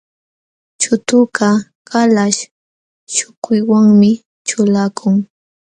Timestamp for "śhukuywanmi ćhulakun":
3.13-5.15